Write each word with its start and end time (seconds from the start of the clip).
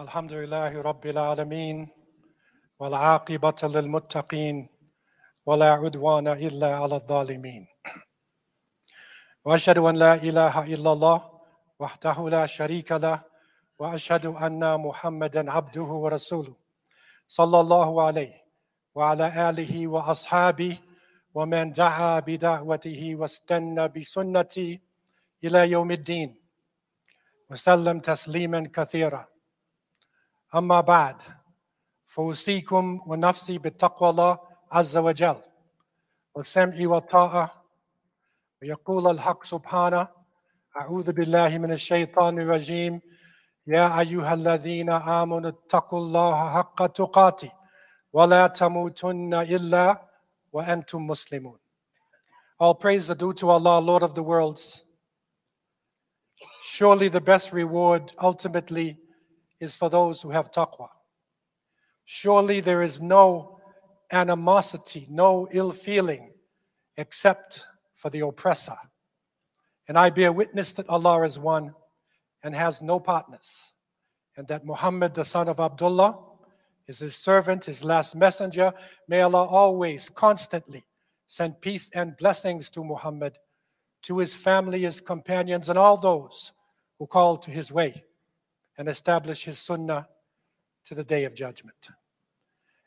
الحمد 0.00 0.32
لله 0.32 0.82
رب 0.82 1.06
العالمين 1.06 1.88
والعاقبة 2.78 3.60
للمتقين 3.62 4.68
ولا 5.46 5.70
عدوان 5.72 6.28
إلا 6.28 6.76
على 6.76 6.94
الظالمين 6.94 7.66
وأشهد 9.44 9.78
أن 9.78 9.96
لا 9.96 10.14
إله 10.14 10.74
إلا 10.74 10.92
الله 10.92 11.40
وحده 11.78 12.28
لا 12.28 12.46
شريك 12.46 12.92
له 12.92 13.22
وأشهد 13.78 14.26
أن 14.26 14.80
محمدا 14.80 15.50
عبده 15.50 15.82
ورسوله 16.02 16.56
صلى 17.28 17.60
الله 17.60 18.02
عليه 18.02 18.34
وعلى 18.94 19.50
آله 19.50 19.86
وأصحابه 19.86 20.78
ومن 21.34 21.72
دعا 21.72 22.20
بدعوته 22.20 23.14
واستنى 23.14 23.88
بسنته 23.88 24.78
إلى 25.44 25.70
يوم 25.70 25.90
الدين 25.90 26.42
وسلم 27.50 28.00
تسليما 28.00 28.70
كثيرا 28.74 29.35
أما 30.55 30.81
بعد 30.81 31.21
فأوصيكم 32.07 33.01
ونفسي 33.07 33.57
بتقوى 33.57 34.09
الله 34.09 34.39
عز 34.71 34.97
وجل 34.97 35.35
والسمع 36.35 36.75
والطاعة 36.87 37.63
ويقول 38.61 39.11
الحق 39.11 39.43
سبحانه 39.43 40.07
أعوذ 40.81 41.11
بالله 41.11 41.57
من 41.57 41.71
الشيطان 41.71 42.39
الرجيم 42.39 43.01
يا 43.67 43.99
أيها 43.99 44.33
الذين 44.33 44.89
آمنوا 44.89 45.49
اتقوا 45.49 45.99
الله 45.99 46.53
حق 46.53 46.85
تقاته 46.87 47.51
ولا 48.13 48.47
تموتن 48.47 49.33
إلا 49.33 50.07
وأنتم 50.53 51.07
مسلمون 51.07 51.59
All 52.59 52.75
praise 52.75 53.09
are 53.09 53.15
due 53.15 53.33
to 53.33 53.49
Allah, 53.49 53.79
Lord 53.79 54.03
of 54.03 54.13
the 54.13 54.21
worlds. 54.21 54.85
Surely 56.61 57.07
the 57.07 57.19
best 57.19 57.51
reward 57.53 58.13
ultimately 58.21 58.99
is 59.60 59.74
for 59.74 59.88
those 59.88 60.22
who 60.22 60.30
have 60.30 60.50
taqwa. 60.50 60.88
Surely 62.04 62.60
there 62.60 62.82
is 62.82 63.00
no 63.00 63.58
animosity, 64.10 65.06
no 65.10 65.48
ill 65.50 65.72
feeling 65.72 66.32
except 66.96 67.66
for 67.94 68.10
the 68.10 68.20
oppressor. 68.20 68.76
And 69.88 69.98
I 69.98 70.10
bear 70.10 70.32
witness 70.32 70.72
that 70.74 70.88
Allah 70.88 71.22
is 71.22 71.38
one 71.38 71.74
and 72.42 72.54
has 72.54 72.82
no 72.82 73.00
partners, 73.00 73.72
and 74.36 74.46
that 74.48 74.64
Muhammad, 74.64 75.14
the 75.14 75.24
son 75.24 75.48
of 75.48 75.58
Abdullah, 75.58 76.18
is 76.86 77.00
his 77.00 77.16
servant, 77.16 77.64
his 77.64 77.82
last 77.82 78.14
messenger. 78.14 78.72
May 79.08 79.22
Allah 79.22 79.44
always, 79.44 80.08
constantly 80.08 80.84
send 81.26 81.60
peace 81.60 81.90
and 81.92 82.16
blessings 82.16 82.70
to 82.70 82.84
Muhammad, 82.84 83.38
to 84.02 84.18
his 84.18 84.34
family, 84.34 84.82
his 84.82 85.00
companions, 85.00 85.68
and 85.68 85.78
all 85.78 85.96
those 85.96 86.52
who 86.98 87.06
call 87.06 87.36
to 87.38 87.50
his 87.50 87.72
way 87.72 88.04
and 88.78 88.88
establish 88.88 89.44
his 89.44 89.58
sunnah 89.58 90.08
to 90.84 90.94
the 90.94 91.04
day 91.04 91.24
of 91.24 91.34
judgment. 91.34 91.90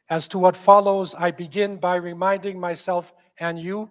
As 0.10 0.28
to 0.30 0.40
what 0.40 0.58
follows, 0.58 1.14
I 1.14 1.32
begin 1.32 1.78
by 1.78 1.96
reminding 1.96 2.60
myself 2.60 3.14
and 3.38 3.60
you 3.60 3.90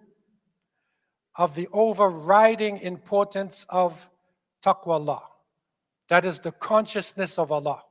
of 1.35 1.55
the 1.55 1.69
overriding 1.71 2.77
importance 2.79 3.65
of 3.69 4.09
taqwa 4.61 4.93
Allah. 4.93 5.23
That 6.09 6.25
is 6.25 6.39
the 6.39 6.51
consciousness 6.51 7.39
of 7.39 7.51
Allah. 7.51 7.83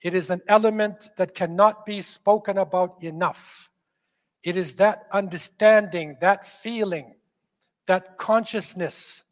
It 0.00 0.14
is 0.14 0.30
an 0.30 0.40
element 0.48 1.10
that 1.16 1.34
cannot 1.34 1.84
be 1.84 2.00
spoken 2.00 2.56
about 2.56 3.02
enough. 3.02 3.68
It 4.42 4.56
is 4.56 4.76
that 4.76 5.06
understanding, 5.12 6.16
that 6.20 6.46
feeling, 6.46 7.16
that 7.86 8.16
consciousness 8.16 9.24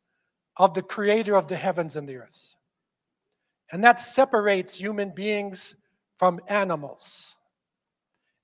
of 0.56 0.74
the 0.74 0.82
creator 0.82 1.36
of 1.36 1.46
the 1.48 1.56
heavens 1.56 1.96
and 1.96 2.08
the 2.08 2.16
earth. 2.16 2.55
And 3.72 3.82
that 3.82 4.00
separates 4.00 4.74
human 4.74 5.10
beings 5.10 5.74
from 6.18 6.40
animals. 6.48 7.36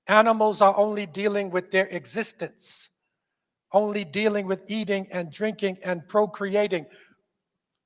Animals 0.07 0.61
are 0.61 0.75
only 0.77 1.05
dealing 1.05 1.49
with 1.49 1.71
their 1.71 1.87
existence, 1.87 2.91
only 3.71 4.03
dealing 4.03 4.47
with 4.47 4.63
eating 4.67 5.07
and 5.11 5.31
drinking 5.31 5.77
and 5.83 6.07
procreating. 6.07 6.85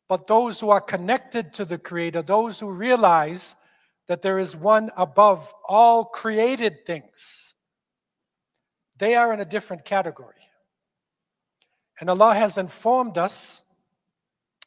But 0.09 0.25
those 0.25 0.59
who 0.59 0.69
are 0.69 0.81
connected 0.81 1.53
to 1.53 1.65
the 1.65 1.77
Creator, 1.77 2.23
those 2.23 2.59
who 2.59 2.71
realize 2.71 3.55
that 4.07 4.21
there 4.21 4.39
is 4.39 4.55
one 4.55 4.89
above 4.97 5.53
all 5.67 6.05
created 6.05 6.85
things, 6.85 7.53
they 8.97 9.15
are 9.15 9.31
in 9.31 9.41
a 9.41 9.45
different 9.45 9.85
category. 9.85 10.33
And 11.99 12.09
Allah 12.09 12.33
has 12.33 12.57
informed 12.57 13.17
us 13.17 13.61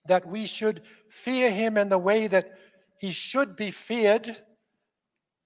that 0.07 0.27
we 0.27 0.47
should 0.47 0.83
fear 1.11 1.51
him 1.51 1.77
in 1.77 1.89
the 1.89 1.99
way 1.99 2.27
that 2.27 2.53
he 2.99 3.11
should 3.11 3.57
be 3.57 3.71
feared, 3.71 4.37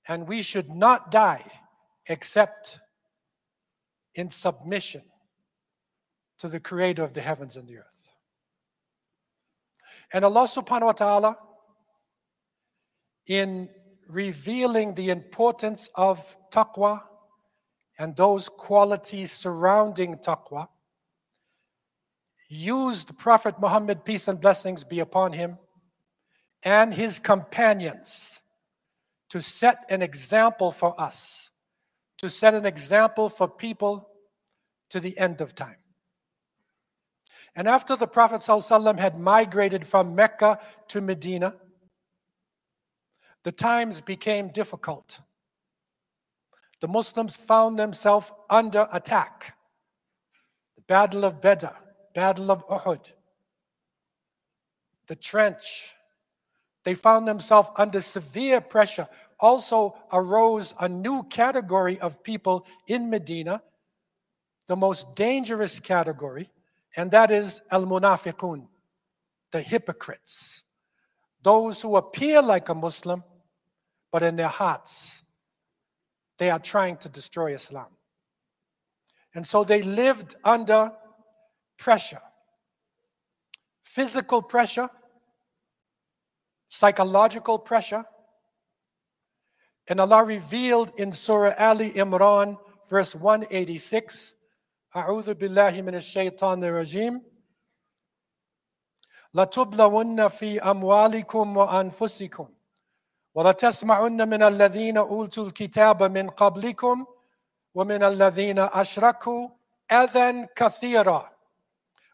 and 0.06 0.28
we 0.28 0.42
should 0.42 0.68
not 0.68 1.10
die 1.10 1.44
except 2.06 2.78
in 4.14 4.30
submission 4.30 5.02
to 6.38 6.48
the 6.48 6.60
creator 6.60 7.02
of 7.02 7.14
the 7.14 7.20
heavens 7.20 7.56
and 7.56 7.66
the 7.66 7.78
earth. 7.78 8.12
And 10.12 10.24
Allah 10.24 10.46
subhanahu 10.46 10.86
wa 10.86 10.92
ta'ala, 10.92 11.38
in 13.26 13.68
revealing 14.08 14.94
the 14.94 15.10
importance 15.10 15.88
of 15.94 16.36
taqwa 16.50 17.02
and 17.98 18.14
those 18.14 18.48
qualities 18.48 19.32
surrounding 19.32 20.16
taqwa, 20.16 20.68
used 22.48 23.16
Prophet 23.18 23.58
Muhammad, 23.58 24.04
peace 24.04 24.28
and 24.28 24.40
blessings 24.40 24.84
be 24.84 25.00
upon 25.00 25.32
him, 25.32 25.58
and 26.62 26.92
his 26.92 27.18
companions 27.18 28.42
to 29.30 29.42
set 29.42 29.84
an 29.88 30.02
example 30.02 30.70
for 30.70 30.98
us, 31.00 31.50
to 32.18 32.30
set 32.30 32.54
an 32.54 32.66
example 32.66 33.28
for 33.28 33.48
people 33.48 34.08
to 34.90 35.00
the 35.00 35.18
end 35.18 35.40
of 35.40 35.54
time. 35.54 35.76
And 37.56 37.68
after 37.68 37.96
the 37.96 38.06
Prophet 38.06 38.40
ﷺ 38.40 38.98
had 38.98 39.18
migrated 39.18 39.86
from 39.86 40.14
Mecca 40.14 40.58
to 40.88 41.00
Medina, 41.00 41.54
the 43.44 43.52
times 43.52 44.00
became 44.00 44.48
difficult. 44.48 45.20
The 46.80 46.88
Muslims 46.88 47.36
found 47.36 47.78
themselves 47.78 48.32
under 48.50 48.88
attack. 48.92 49.56
The 50.76 50.82
Battle 50.82 51.24
of 51.24 51.40
Badr, 51.40 51.68
Battle 52.14 52.50
of 52.50 52.66
Uhud, 52.68 53.12
the 55.08 55.16
trench. 55.16 55.94
They 56.84 56.94
found 56.94 57.26
themselves 57.26 57.70
under 57.76 58.00
severe 58.00 58.60
pressure. 58.60 59.08
Also 59.40 59.96
arose 60.12 60.74
a 60.78 60.88
new 60.88 61.24
category 61.24 61.98
of 61.98 62.22
people 62.22 62.66
in 62.86 63.10
Medina, 63.10 63.62
the 64.68 64.76
most 64.76 65.14
dangerous 65.14 65.80
category, 65.80 66.50
and 66.96 67.10
that 67.10 67.30
is 67.30 67.60
al 67.70 67.84
munafiqun, 67.84 68.66
the 69.50 69.60
hypocrites, 69.60 70.64
those 71.42 71.82
who 71.82 71.96
appear 71.96 72.40
like 72.40 72.68
a 72.68 72.74
Muslim, 72.74 73.24
but 74.12 74.22
in 74.22 74.36
their 74.36 74.48
hearts, 74.48 75.24
they 76.38 76.50
are 76.50 76.60
trying 76.60 76.96
to 76.98 77.08
destroy 77.08 77.54
Islam. 77.54 77.88
And 79.34 79.44
so 79.46 79.64
they 79.64 79.82
lived 79.82 80.36
under 80.44 80.92
pressure 81.77 82.21
physical 83.89 84.41
pressure, 84.43 84.87
psychological 86.67 87.57
pressure. 87.57 88.05
And 89.87 89.99
Allah 89.99 90.23
revealed 90.23 90.93
in 90.97 91.11
Surah 91.11 91.55
Ali 91.57 91.89
Imran, 91.91 92.57
verse 92.87 93.15
186, 93.15 94.35
أعوذ 94.95 95.33
بالله 95.33 95.81
من 95.81 95.95
الشيطان 95.95 96.63
الرجيم 96.63 97.21
لتبلون 99.33 100.27
في 100.27 100.61
أموالكم 100.61 101.57
وأنفسكم 101.57 102.47
ولتسمعن 103.35 104.29
من 104.29 104.43
الذين 104.43 104.97
أوتوا 104.97 105.45
الكتاب 105.45 106.03
من 106.03 106.29
قبلكم 106.29 107.05
ومن 107.73 108.03
الذين 108.03 108.59
أشركوا 108.59 109.49
أذى 109.91 110.47
كثيرا 110.55 111.32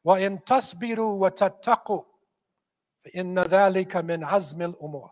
وإن 0.04 0.44
تصبروا 0.44 1.26
وتتقوا 1.26 2.04
فإن 3.04 3.40
ذلك 3.40 3.96
من 3.96 4.24
عزم 4.24 4.62
الأمور 4.62 5.10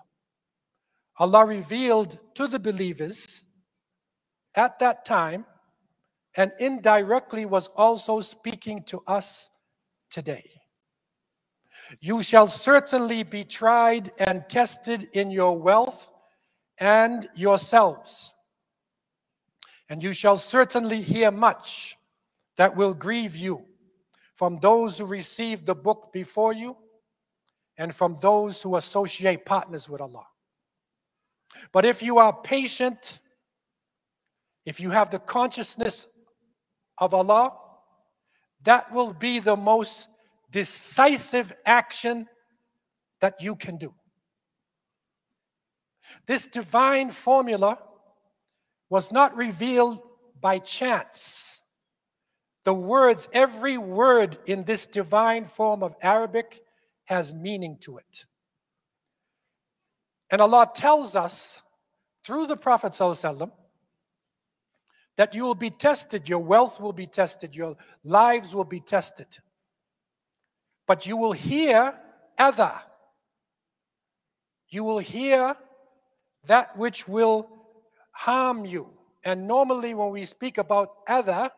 Allah 1.19 1.45
revealed 1.45 2.19
to 2.33 2.47
the 2.47 2.59
believers 2.59 3.45
at 4.55 4.79
that 4.79 5.05
time 5.05 5.45
and 6.35 6.51
indirectly 6.59 7.45
was 7.45 7.67
also 7.75 8.19
speaking 8.19 8.83
to 8.83 9.03
us 9.05 9.51
today. 10.09 10.49
You 11.99 12.23
shall 12.23 12.47
certainly 12.47 13.23
be 13.23 13.43
tried 13.43 14.11
and 14.17 14.47
tested 14.49 15.07
in 15.13 15.29
your 15.29 15.59
wealth 15.59 16.11
and 16.79 17.29
yourselves. 17.35 18.33
And 19.89 20.01
you 20.01 20.13
shall 20.13 20.37
certainly 20.37 21.01
hear 21.01 21.29
much 21.29 21.97
that 22.57 22.75
will 22.75 22.93
grieve 22.93 23.35
you 23.35 23.65
from 24.38 24.60
those 24.60 24.98
who 24.98 25.04
received 25.04 25.66
the 25.66 25.74
book 25.74 26.12
before 26.12 26.52
you 26.52 26.76
and 27.76 27.92
from 27.92 28.14
those 28.20 28.62
who 28.62 28.76
associate 28.76 29.44
partners 29.44 29.88
with 29.88 30.00
Allah. 30.00 30.28
But 31.72 31.84
if 31.84 32.04
you 32.04 32.18
are 32.18 32.32
patient, 32.32 33.20
if 34.64 34.78
you 34.78 34.90
have 34.90 35.10
the 35.10 35.18
consciousness 35.18 36.06
of 36.98 37.14
Allah, 37.14 37.52
that 38.62 38.92
will 38.92 39.12
be 39.12 39.40
the 39.40 39.56
most 39.56 40.08
decisive 40.52 41.52
action 41.66 42.28
that 43.20 43.42
you 43.42 43.56
can 43.56 43.76
do. 43.76 43.92
This 46.28 46.46
divine 46.46 47.10
formula 47.10 47.76
was 48.88 49.10
not 49.10 49.36
revealed 49.36 49.98
by 50.40 50.60
chance. 50.60 51.47
The 52.68 52.74
words, 52.74 53.30
every 53.32 53.78
word 53.78 54.36
in 54.44 54.64
this 54.64 54.84
divine 54.84 55.46
form 55.46 55.82
of 55.82 55.96
Arabic 56.02 56.60
has 57.06 57.32
meaning 57.32 57.78
to 57.80 57.96
it. 57.96 58.26
And 60.28 60.42
Allah 60.42 60.70
tells 60.74 61.16
us 61.16 61.62
through 62.24 62.46
the 62.46 62.58
Prophet 62.58 62.92
that 65.16 65.34
you 65.34 65.44
will 65.44 65.54
be 65.54 65.70
tested, 65.70 66.28
your 66.28 66.40
wealth 66.40 66.78
will 66.78 66.92
be 66.92 67.06
tested, 67.06 67.56
your 67.56 67.74
lives 68.04 68.54
will 68.54 68.64
be 68.64 68.80
tested. 68.80 69.28
But 70.86 71.06
you 71.06 71.16
will 71.16 71.32
hear 71.32 71.98
adha. 72.38 72.82
You 74.68 74.84
will 74.84 74.98
hear 74.98 75.56
that 76.44 76.76
which 76.76 77.08
will 77.08 77.48
harm 78.12 78.66
you. 78.66 78.90
And 79.24 79.48
normally, 79.48 79.94
when 79.94 80.10
we 80.10 80.26
speak 80.26 80.58
about 80.58 81.06
adha, 81.06 81.52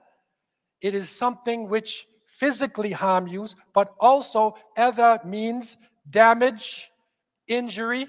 it 0.81 0.95
is 0.95 1.09
something 1.09 1.69
which 1.69 2.07
physically 2.27 2.93
harm 2.93 3.27
you, 3.27 3.47
but 3.75 3.95
also 4.01 4.57
adha 4.77 5.25
means 5.25 5.77
damage, 6.09 6.91
injury, 7.47 8.07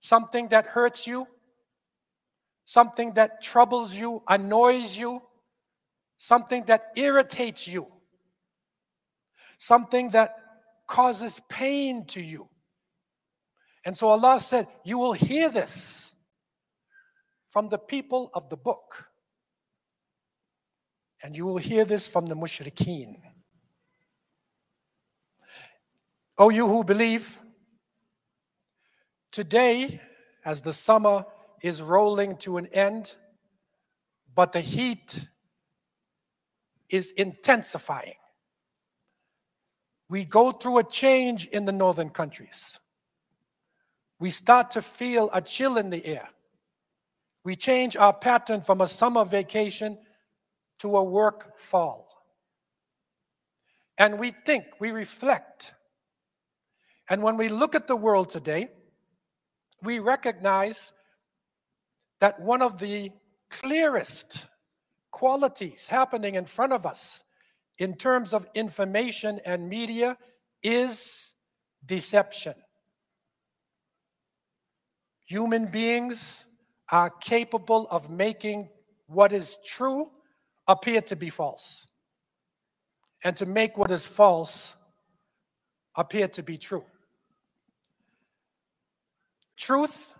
something 0.00 0.48
that 0.48 0.66
hurts 0.66 1.06
you, 1.06 1.26
something 2.64 3.12
that 3.14 3.42
troubles 3.42 3.94
you, 3.94 4.22
annoys 4.28 4.96
you, 4.96 5.20
something 6.18 6.64
that 6.64 6.92
irritates 6.96 7.66
you, 7.66 7.86
something 9.58 10.10
that 10.10 10.36
causes 10.86 11.40
pain 11.48 12.04
to 12.06 12.20
you. 12.20 12.48
And 13.84 13.96
so 13.96 14.08
Allah 14.08 14.40
said, 14.40 14.66
You 14.84 14.98
will 14.98 15.12
hear 15.12 15.48
this 15.48 16.14
from 17.50 17.68
the 17.68 17.78
people 17.78 18.30
of 18.34 18.48
the 18.48 18.56
book. 18.56 19.08
And 21.22 21.36
you 21.36 21.46
will 21.46 21.58
hear 21.58 21.84
this 21.84 22.06
from 22.06 22.26
the 22.26 22.36
mushrikeen. 22.36 23.16
O 26.38 26.50
you 26.50 26.68
who 26.68 26.84
believe, 26.84 27.40
today, 29.32 30.00
as 30.44 30.60
the 30.60 30.72
summer 30.72 31.24
is 31.62 31.80
rolling 31.80 32.36
to 32.36 32.58
an 32.58 32.66
end, 32.66 33.16
but 34.34 34.52
the 34.52 34.60
heat 34.60 35.28
is 36.88 37.10
intensifying. 37.12 38.14
We 40.08 40.24
go 40.24 40.52
through 40.52 40.78
a 40.78 40.84
change 40.84 41.46
in 41.48 41.64
the 41.64 41.72
northern 41.72 42.10
countries. 42.10 42.78
We 44.18 44.30
start 44.30 44.70
to 44.72 44.82
feel 44.82 45.30
a 45.32 45.40
chill 45.40 45.78
in 45.78 45.90
the 45.90 46.04
air. 46.04 46.28
We 47.44 47.56
change 47.56 47.96
our 47.96 48.12
pattern 48.12 48.60
from 48.60 48.80
a 48.80 48.86
summer 48.86 49.24
vacation 49.24 49.98
to 50.78 50.96
a 50.96 51.04
work 51.04 51.58
fall. 51.58 52.08
And 53.98 54.18
we 54.18 54.32
think, 54.44 54.64
we 54.78 54.90
reflect. 54.90 55.74
And 57.08 57.22
when 57.22 57.36
we 57.36 57.48
look 57.48 57.74
at 57.74 57.86
the 57.86 57.96
world 57.96 58.28
today, 58.28 58.68
we 59.82 59.98
recognize 59.98 60.92
that 62.20 62.40
one 62.40 62.62
of 62.62 62.78
the 62.78 63.10
clearest 63.48 64.46
qualities 65.10 65.86
happening 65.86 66.34
in 66.34 66.44
front 66.44 66.72
of 66.72 66.84
us 66.84 67.22
in 67.78 67.94
terms 67.94 68.34
of 68.34 68.46
information 68.54 69.40
and 69.44 69.68
media 69.68 70.16
is 70.62 71.34
deception. 71.84 72.54
Human 75.26 75.66
beings 75.66 76.44
are 76.90 77.10
capable 77.10 77.86
of 77.90 78.10
making 78.10 78.68
what 79.06 79.32
is 79.32 79.58
true 79.66 80.10
appear 80.68 81.00
to 81.02 81.16
be 81.16 81.30
false, 81.30 81.86
and 83.22 83.36
to 83.36 83.46
make 83.46 83.76
what 83.76 83.90
is 83.90 84.06
false 84.06 84.76
appear 85.94 86.28
to 86.28 86.42
be 86.42 86.58
true. 86.58 86.84
Truth 89.56 90.14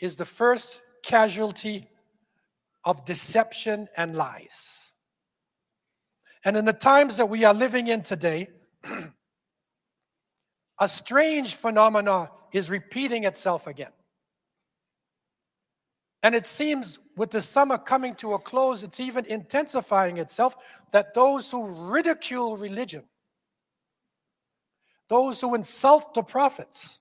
is 0.00 0.16
the 0.16 0.24
first 0.24 0.82
casualty 1.02 1.88
of 2.84 3.04
deception 3.04 3.88
and 3.96 4.16
lies. 4.16 4.92
And 6.44 6.56
in 6.56 6.64
the 6.64 6.72
times 6.72 7.16
that 7.16 7.26
we 7.26 7.44
are 7.44 7.54
living 7.54 7.88
in 7.88 8.02
today, 8.02 8.48
a 10.80 10.88
strange 10.88 11.54
phenomena 11.54 12.30
is 12.52 12.68
repeating 12.68 13.24
itself 13.24 13.66
again. 13.66 13.92
And 16.22 16.34
it 16.34 16.46
seems 16.46 16.98
with 17.16 17.30
the 17.30 17.40
summer 17.40 17.78
coming 17.78 18.14
to 18.16 18.34
a 18.34 18.38
close, 18.38 18.82
it's 18.82 19.00
even 19.00 19.24
intensifying 19.26 20.18
itself 20.18 20.56
that 20.90 21.14
those 21.14 21.50
who 21.50 21.66
ridicule 21.66 22.56
religion, 22.56 23.04
those 25.08 25.40
who 25.40 25.54
insult 25.54 26.14
the 26.14 26.22
prophets, 26.22 27.00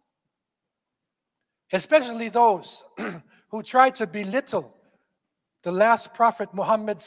especially 1.72 2.30
those 2.30 2.84
who 3.50 3.64
try 3.64 3.90
to 3.90 4.06
belittle 4.06 4.76
the 5.64 5.72
last 5.72 6.14
prophet 6.14 6.54
Muhammad 6.54 7.02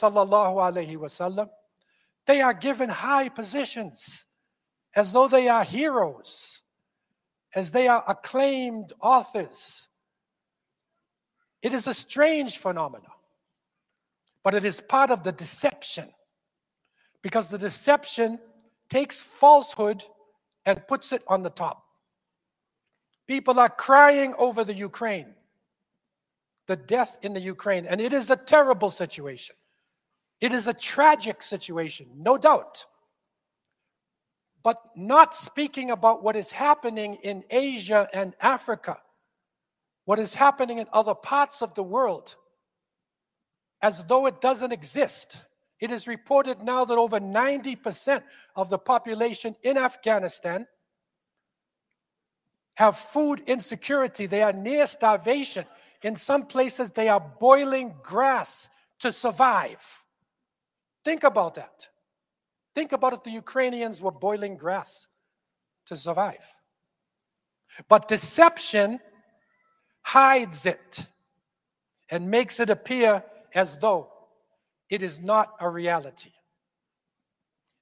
they 2.25 2.41
are 2.41 2.53
given 2.53 2.89
high 2.89 3.29
positions 3.29 4.25
as 4.95 5.13
though 5.13 5.27
they 5.27 5.47
are 5.47 5.63
heroes, 5.63 6.63
as 7.55 7.71
they 7.71 7.87
are 7.87 8.03
acclaimed 8.07 8.91
authors. 8.99 9.86
It 11.61 11.73
is 11.73 11.87
a 11.87 11.93
strange 11.93 12.57
phenomenon, 12.57 13.11
but 14.43 14.53
it 14.53 14.65
is 14.65 14.79
part 14.81 15.11
of 15.11 15.23
the 15.23 15.31
deception 15.31 16.09
because 17.21 17.49
the 17.49 17.57
deception 17.57 18.39
takes 18.89 19.21
falsehood 19.21 20.03
and 20.65 20.85
puts 20.87 21.11
it 21.11 21.23
on 21.27 21.43
the 21.43 21.49
top. 21.49 21.83
People 23.27 23.59
are 23.59 23.69
crying 23.69 24.33
over 24.37 24.63
the 24.63 24.73
Ukraine 24.73 25.33
the 26.67 26.75
death 26.75 27.17
in 27.21 27.33
the 27.33 27.39
Ukraine. 27.39 27.85
And 27.85 27.99
it 27.99 28.13
is 28.13 28.29
a 28.29 28.35
terrible 28.35 28.89
situation. 28.89 29.55
It 30.39 30.53
is 30.53 30.67
a 30.67 30.73
tragic 30.73 31.41
situation, 31.41 32.07
no 32.15 32.37
doubt. 32.37 32.85
But 34.63 34.81
not 34.95 35.33
speaking 35.33 35.91
about 35.91 36.21
what 36.21 36.35
is 36.35 36.51
happening 36.51 37.15
in 37.23 37.43
Asia 37.49 38.07
and 38.13 38.35
Africa, 38.41 38.97
what 40.07 40.19
is 40.19 40.33
happening 40.33 40.77
in 40.77 40.87
other 40.93 41.13
parts 41.13 41.61
of 41.61 41.73
the 41.73 41.83
world, 41.83 42.37
as 43.81 44.05
though 44.05 44.25
it 44.25 44.39
doesn't 44.39 44.71
exist. 44.71 45.43
It 45.81 45.91
is 45.91 46.07
reported 46.07 46.61
now 46.61 46.85
that 46.85 46.97
over 46.97 47.19
90% 47.19 48.23
of 48.55 48.69
the 48.69 48.77
population 48.77 49.53
in 49.63 49.77
Afghanistan 49.77 50.65
have 52.75 52.97
food 52.97 53.43
insecurity. 53.47 54.27
They 54.27 54.41
are 54.41 54.53
near 54.53 54.87
starvation. 54.87 55.65
In 56.01 56.15
some 56.15 56.45
places, 56.45 56.91
they 56.91 57.09
are 57.09 57.19
boiling 57.19 57.93
grass 58.01 58.69
to 58.99 59.11
survive. 59.11 59.83
Think 61.03 61.25
about 61.25 61.55
that. 61.55 61.85
Think 62.73 62.93
about 62.93 63.11
if 63.11 63.23
the 63.23 63.31
Ukrainians 63.31 64.01
were 64.01 64.13
boiling 64.13 64.55
grass 64.55 65.05
to 65.87 65.97
survive. 65.97 66.47
But 67.89 68.07
deception 68.07 69.01
hides 70.07 70.65
it 70.65 71.05
and 72.09 72.31
makes 72.31 72.61
it 72.61 72.69
appear 72.69 73.21
as 73.53 73.77
though 73.79 74.09
it 74.89 75.03
is 75.03 75.19
not 75.19 75.53
a 75.59 75.69
reality. 75.69 76.31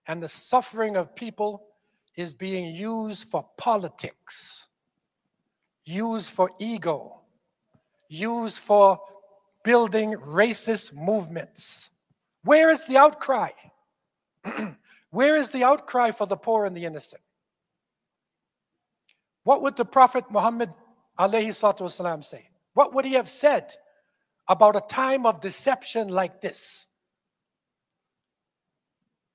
And 0.08 0.24
the 0.24 0.28
suffering 0.28 0.98
of 0.98 1.16
people 1.16 1.68
is 2.16 2.34
being 2.34 2.74
used 2.74 3.30
for 3.30 3.46
politics, 3.58 4.70
used 5.86 6.32
for 6.32 6.50
ego, 6.58 7.22
used 8.10 8.58
for 8.58 9.00
building 9.64 10.16
racist 10.16 10.94
movements. 10.94 11.92
Where 12.44 12.72
is 12.72 12.86
the 12.86 12.98
outcry? 12.98 13.52
Where 15.12 15.36
is 15.36 15.52
the 15.52 15.64
outcry 15.64 16.10
for 16.10 16.26
the 16.26 16.38
poor 16.38 16.66
and 16.66 16.76
the 16.76 16.86
innocent? 16.86 17.22
What 19.44 19.62
would 19.62 19.76
the 19.76 19.86
Prophet 19.86 20.26
Muhammad 20.32 20.74
alayhi 21.18 21.50
salatu 21.50 21.82
wasalam, 21.82 22.24
say? 22.24 22.50
What 22.74 22.94
would 22.94 23.06
he 23.06 23.14
have 23.14 23.30
said 23.30 23.74
about 24.48 24.76
a 24.76 24.82
time 24.82 25.26
of 25.26 25.42
deception 25.42 26.10
like 26.10 26.42
this? 26.42 26.88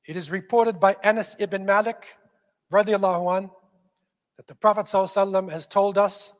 It 0.07 0.17
is 0.17 0.31
reported 0.31 0.81
by 0.81 0.97
Anas 1.03 1.37
ibn 1.39 1.65
Malik, 1.65 2.17
radiallahu 2.73 3.39
an, 3.39 3.51
that 4.37 4.47
the 4.47 4.55
Prophet 4.55 4.87
sallam, 4.87 5.51
has 5.51 5.67
told 5.67 5.99
us, 5.99 6.33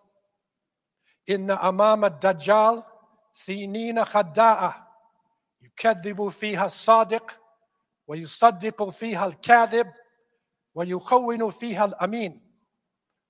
Inna 1.27 1.57
amama 1.57 2.11
dajjal 2.21 2.85
sinina 3.35 4.07
khadda'a 4.07 4.75
yukaddibu 5.63 6.33
fiha 6.33 6.67
sadiq 6.67 7.29
wa 8.07 8.17
yusaddiqu 8.17 8.93
fiha 8.93 9.23
al-kadhib 9.23 9.87
wa 10.75 10.85
yukhawinu 10.85 11.53
fiha 11.53 11.93
al-amin 11.93 12.41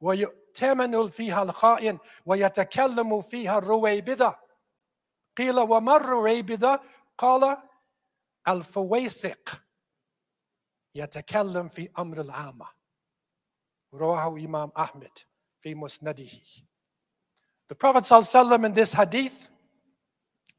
wa 0.01 0.15
ويؤتمن 0.50 1.08
فيها 1.08 1.44
الخائن 1.44 2.00
ويتكلم 2.26 3.22
فيها 3.22 3.58
الرويبضة 3.58 4.36
قيل 5.38 5.60
وما 5.60 5.96
الرويبضة 5.96 6.80
قال 7.18 7.58
الفويسق 8.48 9.62
يتكلم 10.96 11.68
في 11.68 11.90
أمر 12.00 12.22
العامة 12.22 12.68
رواه 13.94 14.28
إمام 14.28 14.72
أحمد 14.78 15.12
في 15.60 15.76
مسنده 15.76 16.30
The 17.68 17.74
Prophet 17.74 18.04
ﷺ 18.04 18.64
in 18.64 18.74
this 18.74 18.94
hadith 18.94 19.50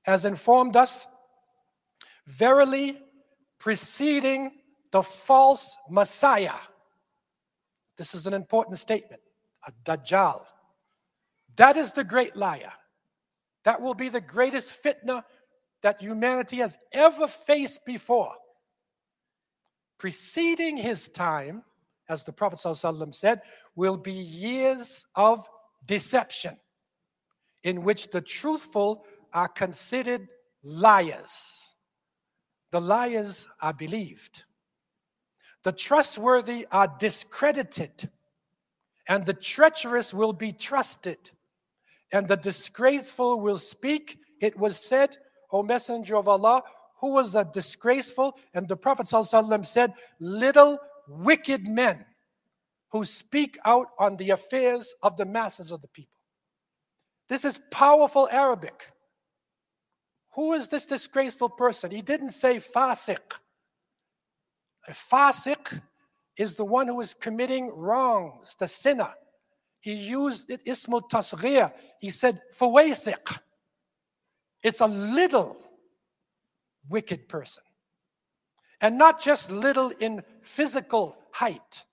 has 0.02 0.25
informed 0.25 0.76
us 0.76 1.07
verily 2.26 3.00
preceding 3.61 4.50
the 4.90 5.05
false 5.05 5.76
Messiah. 5.88 6.59
This 7.97 8.12
is 8.12 8.26
an 8.26 8.35
important 8.35 8.78
statement. 8.78 9.23
A 9.68 9.72
Dajjal. 9.86 10.44
That 11.56 11.77
is 11.77 11.91
the 11.91 12.03
great 12.03 12.36
liar. 12.36 12.72
That 13.63 13.82
will 13.82 13.94
be 13.94 14.10
the 14.10 14.22
greatest 14.22 14.74
fitna 14.84 15.24
that 15.84 16.01
humanity 16.01 16.58
has 16.58 16.77
ever 16.91 17.27
faced 17.27 17.86
before. 17.86 18.34
Preceding 19.98 20.77
his 20.77 21.10
time, 21.10 21.63
as 22.10 22.24
the 22.24 22.34
Prophet 22.34 22.60
ﷺ 22.60 23.13
said, 23.13 23.41
will 23.75 23.98
be 23.98 24.13
years 24.13 25.06
of 25.15 25.48
deception 25.86 26.58
in 27.63 27.84
which 27.84 28.10
the 28.10 28.22
truthful 28.22 29.06
are 29.34 29.48
considered 29.48 30.27
liars. 30.63 31.75
The 32.72 32.82
liars 32.82 33.48
are 33.62 33.74
believed. 33.74 34.44
The 35.63 35.72
trustworthy 35.72 36.65
are 36.72 36.94
discredited, 37.00 38.10
and 39.12 39.25
the 39.25 39.34
treacherous 39.34 40.13
will 40.13 40.32
be 40.32 40.53
trusted, 40.53 41.18
and 42.13 42.30
the 42.30 42.38
disgraceful 42.38 43.41
will 43.41 43.58
speak. 43.58 44.18
It 44.39 44.58
was 44.58 44.80
said, 44.80 45.18
O 45.51 45.63
Messenger 45.63 46.15
of 46.15 46.30
Allah, 46.30 46.63
who 47.01 47.15
was 47.15 47.36
a 47.36 47.44
disgraceful? 47.44 48.38
And 48.53 48.70
the 48.70 48.77
Prophet 48.77 49.08
ﷺ 49.08 49.65
said, 49.65 49.91
Little 50.22 50.80
wicked 51.10 51.68
men 51.68 52.06
who 52.94 53.03
speak 53.03 53.58
out 53.65 53.88
on 54.00 54.15
the 54.15 54.30
affairs 54.30 54.96
of 55.03 55.18
the 55.18 55.25
masses 55.25 55.74
of 55.74 55.82
the 55.82 55.89
people. 55.89 56.22
This 57.27 57.44
is 57.44 57.60
powerful 57.70 58.30
Arabic. 58.32 58.94
Who 60.36 60.53
is 60.53 60.70
this 60.70 60.86
disgraceful 60.86 61.50
person? 61.50 61.91
He 61.91 62.01
didn't 62.01 62.32
say 62.32 62.62
fasiq. 62.62 63.39
A 64.88 64.94
fasiq 64.94 65.82
is 66.38 66.56
the 66.56 66.66
one 66.66 66.88
who 66.88 67.02
is 67.02 67.14
committing 67.14 67.70
wrongs, 67.74 68.56
the 68.60 68.68
sinner. 68.68 69.14
He 69.80 69.94
used 69.94 70.50
it 70.50 70.62
ismul 70.66 71.10
tasghir. 71.10 71.72
He 72.00 72.10
said 72.10 72.42
fawasiq. 72.58 73.40
It's 74.64 74.80
a 74.80 74.88
little 74.88 75.58
wicked 76.88 77.28
person. 77.28 77.64
And 78.80 78.98
not 78.98 79.22
just 79.22 79.52
little 79.52 79.92
in 80.00 80.24
physical 80.42 81.18
height, 81.32 81.86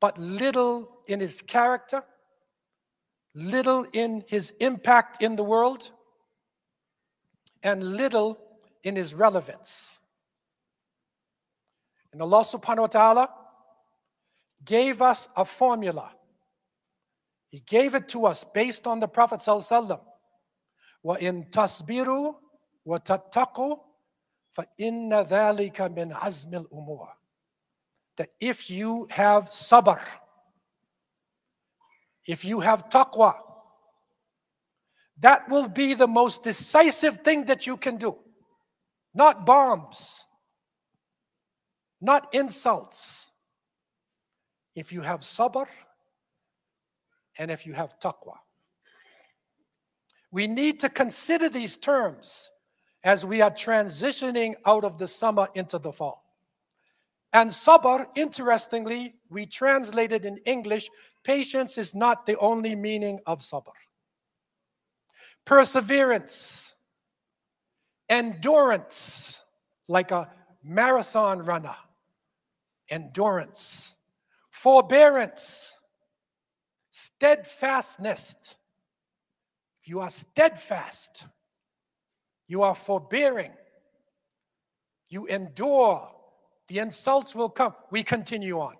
but 0.00 0.18
little 0.18 0.88
in 1.06 1.20
his 1.20 1.42
character, 1.42 2.04
little 3.34 3.86
in 3.92 4.24
his 4.26 4.52
impact 4.60 5.22
in 5.22 5.36
the 5.36 5.42
world, 5.42 5.90
and 7.62 7.96
little 7.96 8.38
in 8.82 8.94
his 8.94 9.14
relevance. 9.14 9.98
And 12.13 12.21
Allah 12.21 12.41
subhanahu 12.41 12.81
wa 12.81 12.87
ta'ala 12.87 13.29
gave 14.65 15.01
us 15.01 15.29
a 15.35 15.45
formula. 15.45 16.11
He 17.49 17.61
gave 17.65 17.95
it 17.95 18.09
to 18.09 18.25
us 18.25 18.43
based 18.43 18.87
on 18.87 18.99
the 18.99 19.07
Prophet 19.07 19.39
sallallahu 19.39 20.01
وَإِن 21.05 21.49
تَصْبِرُوا 21.51 22.35
وَتَتَّقُوا 22.85 23.79
فَإِنَّ 24.57 25.09
ذَلِكَ 25.27 25.81
مِنْ 25.95 26.13
عَزْمِ 26.13 26.65
الْأُمُورِ 26.65 27.07
That 28.17 28.29
if 28.39 28.69
you 28.69 29.07
have 29.09 29.49
sabr, 29.49 29.99
if 32.25 32.43
you 32.43 32.59
have 32.59 32.89
taqwa, 32.89 33.35
that 35.19 35.49
will 35.49 35.67
be 35.67 35.93
the 35.93 36.07
most 36.07 36.43
decisive 36.43 37.21
thing 37.23 37.45
that 37.45 37.65
you 37.67 37.77
can 37.77 37.97
do. 37.97 38.17
Not 39.13 39.45
bombs, 39.45 40.22
not 42.04 42.32
insults. 42.34 43.30
If 44.74 44.92
you 44.92 45.00
have 45.00 45.20
sabr 45.20 45.66
and 47.38 47.50
if 47.50 47.66
you 47.66 47.72
have 47.72 47.98
taqwa. 48.00 48.36
We 50.30 50.46
need 50.46 50.80
to 50.80 50.88
consider 50.88 51.48
these 51.48 51.76
terms 51.76 52.50
as 53.04 53.24
we 53.24 53.40
are 53.40 53.50
transitioning 53.50 54.54
out 54.66 54.84
of 54.84 54.98
the 54.98 55.06
summer 55.06 55.48
into 55.54 55.78
the 55.78 55.92
fall. 55.92 56.24
And 57.32 57.50
sabr, 57.50 58.06
interestingly, 58.16 59.14
we 59.30 59.46
translated 59.46 60.24
in 60.24 60.38
English, 60.38 60.88
patience 61.22 61.78
is 61.78 61.94
not 61.94 62.26
the 62.26 62.38
only 62.38 62.74
meaning 62.74 63.20
of 63.26 63.40
sabr 63.40 63.72
perseverance, 65.44 66.74
endurance, 68.08 69.44
like 69.88 70.10
a 70.10 70.30
marathon 70.62 71.44
runner, 71.44 71.74
endurance, 72.88 73.96
forbearance, 74.50 75.78
steadfastness. 76.90 78.34
If 79.82 79.88
you 79.88 80.00
are 80.00 80.10
steadfast, 80.10 81.26
you 82.46 82.62
are 82.62 82.74
forbearing, 82.74 83.52
you 85.08 85.26
endure, 85.26 86.10
the 86.68 86.78
insults 86.78 87.34
will 87.34 87.50
come. 87.50 87.74
We 87.90 88.02
continue 88.02 88.60
on. 88.60 88.74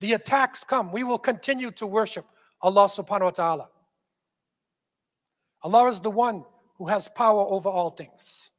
The 0.00 0.14
attacks 0.14 0.64
come. 0.64 0.90
We 0.92 1.04
will 1.04 1.18
continue 1.18 1.70
to 1.72 1.86
worship 1.86 2.24
Allah 2.62 2.86
subhanahu 2.86 3.22
wa 3.22 3.30
ta'ala. 3.30 3.68
Allah 5.62 5.88
is 5.88 6.00
the 6.00 6.10
one 6.10 6.44
who 6.76 6.86
has 6.86 7.08
power 7.08 7.42
over 7.42 7.68
all 7.68 7.90
things. 7.90 8.52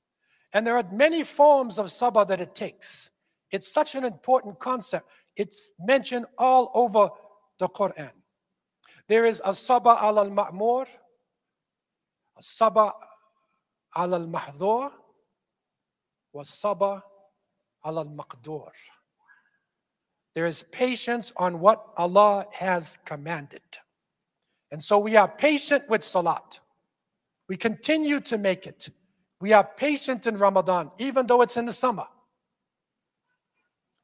And 0.54 0.66
there 0.66 0.78
are 0.78 0.86
many 0.92 1.24
forms 1.24 1.80
of 1.80 1.88
sabr 1.88 2.28
that 2.28 2.40
it 2.40 2.54
takes. 2.54 3.10
It's 3.52 3.68
such 3.68 3.96
an 3.96 4.06
important 4.06 4.60
concept. 4.60 5.10
It's 5.36 5.72
mentioned 5.80 6.26
all 6.38 6.72
over 6.74 7.10
the 7.60 7.68
Quran. 7.68 8.12
There 9.08 9.26
is 9.26 9.42
a 9.44 9.50
sabr 9.50 10.02
al 10.02 10.20
al 10.20 10.30
ma'mur, 10.30 10.88
a 12.38 12.42
sabr 12.42 12.92
al 13.96 14.16
al 14.16 14.28
mahdhur, 14.28 14.92
was 16.34 16.50
sabr 16.50 17.02
al 17.84 18.00
al 18.00 18.06
maqdur. 18.06 18.72
There 20.34 20.46
is 20.46 20.64
patience 20.72 21.34
on 21.36 21.60
what 21.60 21.86
Allah 21.98 22.46
has 22.54 22.98
commanded. 23.04 23.62
And 24.72 24.82
so 24.82 24.98
we 24.98 25.18
are 25.18 25.28
patient 25.28 25.90
with 25.90 26.02
salat. 26.02 26.60
We 27.50 27.58
continue 27.58 28.22
to 28.22 28.38
make 28.38 28.66
it. 28.66 28.90
We 29.42 29.52
are 29.52 29.68
patient 29.76 30.28
in 30.28 30.38
Ramadan, 30.38 30.92
even 31.00 31.28
though 31.28 31.42
it's 31.42 31.58
in 31.58 31.66
the 31.66 31.74
summer. 31.74 32.06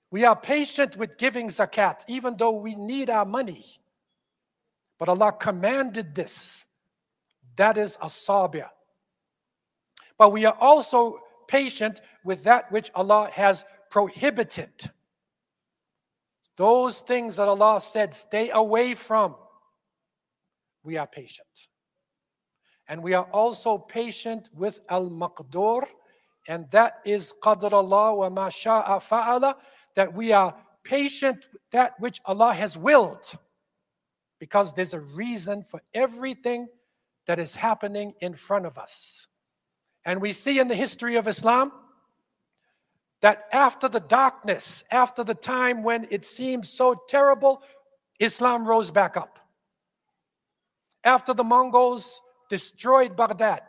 We 0.09 0.23
are 0.23 0.35
patient 0.35 0.95
with 0.95 1.17
giving 1.17 1.49
zakat, 1.49 2.03
even 2.07 2.37
though 2.37 2.51
we 2.51 2.75
need 2.75 3.09
our 3.09 3.25
money. 3.25 3.65
But 4.97 5.09
Allah 5.09 5.33
commanded 5.33 6.15
this. 6.15 6.65
That 7.57 7.77
is 7.77 7.97
a 8.01 8.07
sabir. 8.07 8.69
But 10.17 10.31
we 10.31 10.45
are 10.45 10.57
also 10.59 11.19
patient 11.47 12.01
with 12.23 12.43
that 12.43 12.71
which 12.71 12.89
Allah 12.95 13.29
has 13.33 13.65
prohibited. 13.89 14.71
Those 16.55 17.01
things 17.01 17.35
that 17.35 17.47
Allah 17.47 17.79
said, 17.79 18.13
stay 18.13 18.49
away 18.49 18.95
from. 18.95 19.35
We 20.83 20.97
are 20.97 21.07
patient. 21.07 21.47
And 22.87 23.03
we 23.03 23.13
are 23.13 23.25
also 23.25 23.77
patient 23.77 24.49
with 24.53 24.79
al 24.89 25.09
maqdur, 25.09 25.85
and 26.47 26.71
that 26.71 26.99
is 27.05 27.33
qadr 27.43 27.71
Allah 27.71 28.15
wa 28.15 28.29
ma 28.29 28.47
sha'a 28.49 29.01
fa'ala, 29.01 29.55
that 29.97 30.13
we 30.13 30.31
are 30.31 30.55
patient 30.83 31.47
with 31.51 31.61
that 31.71 31.99
which 31.99 32.21
Allah 32.23 32.53
has 32.53 32.77
willed, 32.77 33.25
because 34.39 34.73
there's 34.73 34.93
a 34.93 35.01
reason 35.01 35.63
for 35.63 35.81
everything 35.93 36.69
that 37.25 37.39
is 37.39 37.55
happening 37.55 38.13
in 38.21 38.35
front 38.35 38.65
of 38.65 38.77
us. 38.77 39.27
And 40.05 40.21
we 40.21 40.31
see 40.31 40.59
in 40.59 40.69
the 40.69 40.75
history 40.75 41.15
of 41.17 41.27
Islam 41.27 41.71
that 43.19 43.47
after 43.51 43.89
the 43.89 43.99
darkness, 43.99 44.83
after 44.91 45.23
the 45.23 45.33
time 45.33 45.83
when 45.83 46.07
it 46.11 46.23
seemed 46.23 46.65
so 46.65 46.95
terrible, 47.09 47.63
Islam 48.19 48.65
rose 48.65 48.91
back 48.91 49.17
up. 49.17 49.39
after 51.07 51.33
the 51.33 51.43
Mongols 51.43 52.21
destroyed 52.49 53.15
Baghdad. 53.15 53.63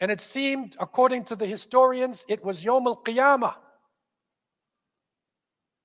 And 0.00 0.10
it 0.10 0.20
seemed, 0.20 0.76
according 0.80 1.24
to 1.24 1.36
the 1.36 1.46
historians, 1.46 2.24
it 2.28 2.44
was 2.44 2.64
Yom 2.64 2.86
al 2.86 3.02
Qiyamah. 3.02 3.54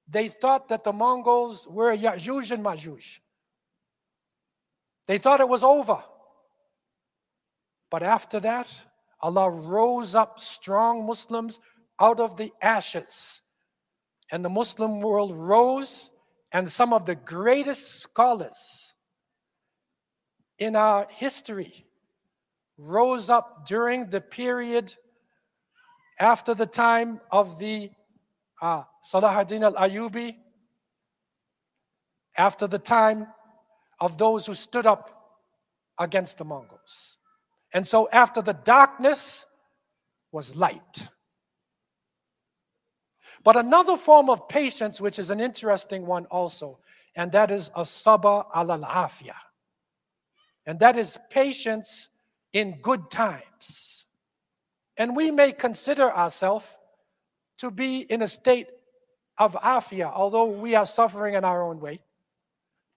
They 0.10 0.28
thought 0.30 0.70
that 0.70 0.84
the 0.84 0.94
Mongols 0.94 1.68
were 1.68 1.96
Ya'juj 1.96 2.52
and 2.52 2.66
Ma'juj. 2.66 3.20
They 5.06 5.18
thought 5.20 5.40
it 5.40 5.50
was 5.50 5.64
over. 5.64 6.04
But 7.92 8.04
after 8.04 8.40
that, 8.40 8.68
Allah 9.22 9.50
rose 9.50 10.16
up 10.16 10.40
strong 10.40 11.06
Muslims 11.06 11.60
out 12.00 12.20
of 12.20 12.38
the 12.38 12.52
ashes. 12.62 13.42
And 14.32 14.44
the 14.44 14.50
Muslim 14.50 15.02
world 15.02 15.36
rose, 15.36 16.12
and 16.52 16.70
some 16.70 16.94
of 16.94 17.06
the 17.06 17.16
greatest 17.16 18.00
scholars 18.00 18.96
in 20.58 20.76
our 20.76 21.08
history 21.10 21.86
rose 22.78 23.30
up 23.30 23.68
during 23.68 24.10
the 24.10 24.22
period 24.22 24.94
after 26.20 26.54
the 26.54 26.66
time 26.66 27.20
of 27.32 27.60
the 27.60 27.90
uh, 28.62 28.84
Salahuddin 29.04 29.64
al 29.64 29.74
Ayubi, 29.74 30.36
after 32.38 32.68
the 32.68 32.80
time 32.80 33.28
of 34.00 34.18
those 34.18 34.46
who 34.46 34.54
stood 34.54 34.86
up 34.86 35.42
against 36.00 36.38
the 36.38 36.46
Mongols. 36.46 37.18
And 37.74 37.86
so, 37.86 38.10
after 38.12 38.42
the 38.42 38.54
darkness 38.54 39.46
was 40.32 40.56
light. 40.56 41.08
But 43.44 43.56
another 43.56 43.98
form 43.98 44.30
of 44.30 44.48
patience, 44.48 45.00
which 45.00 45.20
is 45.20 45.30
an 45.30 45.40
interesting 45.40 46.06
one 46.06 46.26
also, 46.26 46.80
and 47.16 47.32
that 47.32 47.52
is 47.52 47.70
a 47.76 47.82
sabr 47.82 48.46
al 48.54 48.68
afia. 48.68 49.36
And 50.66 50.80
that 50.80 50.98
is 50.98 51.18
patience 51.30 52.10
in 52.54 52.80
good 52.82 53.10
times. 53.10 54.06
And 54.98 55.16
we 55.16 55.32
may 55.32 55.52
consider 55.52 56.12
ourselves 56.12 56.78
to 57.60 57.72
be 57.72 58.00
in 58.00 58.22
a 58.22 58.28
state 58.28 58.68
of 59.38 59.54
afia, 59.56 60.12
although 60.14 60.46
we 60.46 60.76
are 60.76 60.86
suffering 60.86 61.36
in 61.36 61.46
our 61.46 61.64
own 61.64 61.80
way. 61.80 62.02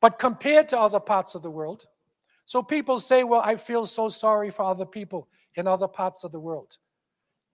But 0.00 0.18
compared 0.18 0.68
to 0.70 0.80
other 0.80 1.00
parts 1.00 1.34
of 1.34 1.42
the 1.42 1.50
world, 1.50 1.86
so 2.44 2.62
people 2.62 2.98
say, 2.98 3.22
Well, 3.22 3.42
I 3.44 3.56
feel 3.56 3.86
so 3.86 4.08
sorry 4.08 4.50
for 4.50 4.64
other 4.64 4.86
people 4.86 5.28
in 5.54 5.68
other 5.68 5.88
parts 5.88 6.24
of 6.24 6.32
the 6.32 6.40
world. 6.40 6.76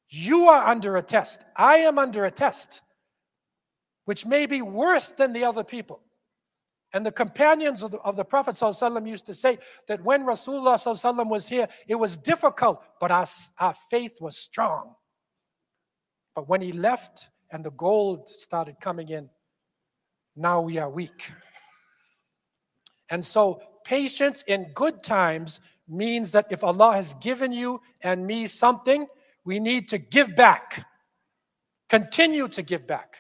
You 0.09 0.49
are 0.49 0.67
under 0.67 0.97
a 0.97 1.03
test. 1.03 1.41
I 1.55 1.79
am 1.79 1.99
under 1.99 2.25
a 2.25 2.31
test, 2.31 2.81
which 4.07 4.25
may 4.25 4.47
be 4.47 4.63
worse 4.63 5.13
than 5.13 5.35
the 5.35 5.45
other 5.45 5.65
people. 5.65 6.01
And 6.95 7.05
the 7.05 7.13
companions 7.13 7.83
of 7.83 7.91
the, 7.91 7.99
of 7.99 8.17
the 8.17 8.25
Prophet 8.25 8.53
ﷺ 8.53 9.07
used 9.07 9.27
to 9.27 9.35
say 9.35 9.59
that 9.89 10.03
when 10.03 10.25
Rasulullah 10.25 10.77
ﷺ 10.77 11.29
was 11.29 11.47
here, 11.47 11.69
it 11.87 11.97
was 11.97 12.17
difficult, 12.17 12.83
but 12.99 13.11
our, 13.11 13.27
our 13.59 13.75
faith 13.91 14.23
was 14.23 14.39
strong. 14.39 14.95
But 16.35 16.49
when 16.49 16.61
he 16.61 16.73
left 16.73 17.29
and 17.51 17.65
the 17.65 17.71
gold 17.73 18.29
started 18.29 18.81
coming 18.81 19.09
in, 19.09 19.29
now 20.37 20.61
we 20.61 20.79
are 20.79 20.89
weak. 20.89 21.33
And 23.11 23.25
so, 23.25 23.61
patience 23.85 24.45
in 24.47 24.71
good 24.75 25.03
times 25.03 25.61
means 25.89 26.31
that 26.33 26.47
if 26.51 26.63
Allah 26.63 26.93
has 26.95 27.15
given 27.15 27.53
you 27.53 27.81
and 28.03 28.27
me 28.27 28.47
something, 28.47 29.07
we 29.45 29.59
need 29.59 29.89
to 29.89 29.99
give 29.99 30.37
back, 30.37 30.87
continue 31.89 32.49
to 32.49 32.63
give 32.63 32.87
back, 32.87 33.17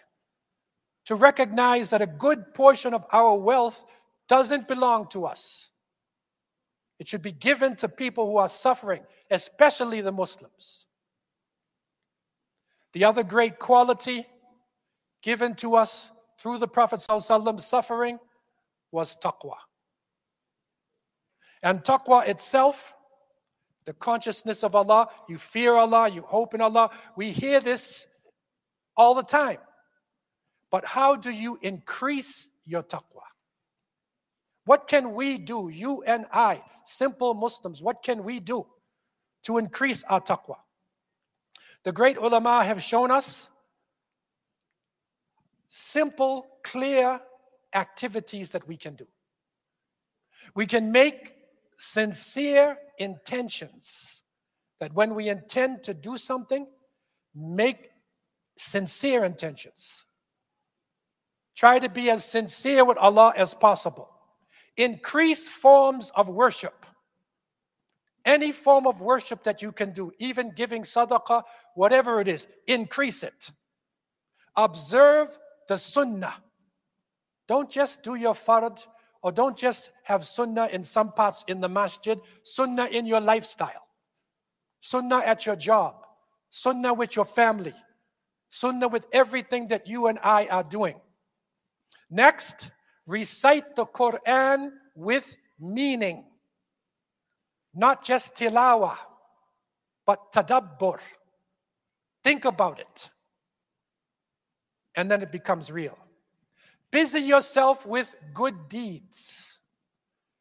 to 1.06 1.14
recognize 1.14 1.88
that 1.90 2.02
a 2.02 2.06
good 2.06 2.52
portion 2.52 2.92
of 2.92 3.04
our 3.12 3.34
wealth 3.34 3.84
doesn't 4.28 4.68
belong 4.68 5.08
to 5.08 5.24
us. 5.24 5.70
It 6.98 7.08
should 7.08 7.22
be 7.22 7.32
given 7.32 7.76
to 7.76 7.88
people 7.88 8.26
who 8.26 8.36
are 8.36 8.48
suffering, 8.48 9.02
especially 9.30 10.00
the 10.02 10.12
Muslims. 10.12 10.86
The 12.92 13.04
other 13.04 13.22
great 13.22 13.58
quality 13.58 14.26
given 15.22 15.54
to 15.56 15.76
us 15.76 16.10
through 16.38 16.58
the 16.58 16.68
Prophet 16.68 17.00
ﷺ 17.00 17.60
suffering 17.60 18.18
was 18.90 19.16
taqwa. 19.16 19.56
And 21.62 21.82
taqwa 21.82 22.26
itself, 22.28 22.94
the 23.84 23.92
consciousness 23.92 24.62
of 24.62 24.74
Allah, 24.74 25.08
you 25.28 25.38
fear 25.38 25.74
Allah, 25.74 26.08
you 26.08 26.22
hope 26.22 26.54
in 26.54 26.60
Allah. 26.60 26.90
We 27.16 27.30
hear 27.30 27.60
this 27.60 28.06
all 28.96 29.14
the 29.14 29.22
time. 29.22 29.58
But 30.70 30.84
how 30.84 31.16
do 31.16 31.30
you 31.30 31.58
increase 31.62 32.48
your 32.64 32.82
taqwa? 32.82 33.22
What 34.64 34.86
can 34.86 35.14
we 35.14 35.38
do, 35.38 35.70
you 35.70 36.02
and 36.02 36.26
I, 36.30 36.62
simple 36.84 37.32
Muslims, 37.32 37.82
what 37.82 38.02
can 38.02 38.22
we 38.22 38.38
do 38.38 38.66
to 39.44 39.56
increase 39.56 40.02
our 40.04 40.20
taqwa? 40.20 40.56
The 41.84 41.92
great 41.92 42.16
ulama 42.16 42.64
have 42.64 42.82
shown 42.82 43.10
us 43.10 43.50
simple, 45.68 46.46
clear 46.64 47.20
activities 47.74 48.50
that 48.50 48.66
we 48.66 48.76
can 48.76 48.94
do. 48.94 49.06
We 50.54 50.66
can 50.66 50.90
make 50.90 51.34
sincere 51.78 52.76
intentions 52.98 54.22
that 54.80 54.92
when 54.94 55.14
we 55.14 55.28
intend 55.28 55.82
to 55.84 55.94
do 55.94 56.16
something, 56.16 56.66
make 57.34 57.90
sincere 58.56 59.24
intentions. 59.24 60.04
Try 61.56 61.78
to 61.78 61.88
be 61.88 62.10
as 62.10 62.24
sincere 62.24 62.84
with 62.84 62.98
Allah 62.98 63.32
as 63.36 63.54
possible. 63.54 64.08
Increase 64.76 65.48
forms 65.48 66.12
of 66.14 66.28
worship. 66.28 66.86
Any 68.28 68.52
form 68.52 68.86
of 68.86 69.00
worship 69.00 69.42
that 69.44 69.62
you 69.62 69.72
can 69.72 69.90
do, 69.90 70.12
even 70.18 70.50
giving 70.50 70.82
sadaqah, 70.82 71.44
whatever 71.74 72.20
it 72.20 72.28
is, 72.28 72.46
increase 72.66 73.22
it. 73.22 73.50
Observe 74.54 75.38
the 75.66 75.78
sunnah. 75.78 76.34
Don't 77.46 77.70
just 77.70 78.02
do 78.02 78.16
your 78.16 78.34
fard 78.34 78.86
or 79.22 79.32
don't 79.32 79.56
just 79.56 79.92
have 80.02 80.26
sunnah 80.26 80.66
in 80.66 80.82
some 80.82 81.10
parts 81.10 81.42
in 81.48 81.58
the 81.62 81.70
masjid, 81.70 82.20
sunnah 82.42 82.84
in 82.88 83.06
your 83.06 83.20
lifestyle, 83.20 83.88
sunnah 84.80 85.22
at 85.24 85.46
your 85.46 85.56
job, 85.56 86.04
sunnah 86.50 86.92
with 86.92 87.16
your 87.16 87.24
family, 87.24 87.72
sunnah 88.50 88.88
with 88.88 89.06
everything 89.10 89.68
that 89.68 89.86
you 89.88 90.08
and 90.08 90.18
I 90.22 90.44
are 90.48 90.64
doing. 90.64 91.00
Next, 92.10 92.72
recite 93.06 93.74
the 93.74 93.86
Quran 93.86 94.72
with 94.94 95.34
meaning, 95.58 96.26
not 97.74 98.04
just 98.04 98.34
tilawa, 98.34 98.96
but 100.06 100.32
tadabbur. 100.32 100.98
Think 102.24 102.44
about 102.44 102.80
it. 102.80 103.10
And 104.94 105.10
then 105.10 105.22
it 105.22 105.30
becomes 105.30 105.70
real. 105.70 105.96
Busy 106.90 107.20
yourself 107.20 107.86
with 107.86 108.14
good 108.34 108.68
deeds. 108.68 109.58